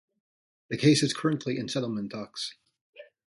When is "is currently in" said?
1.03-1.69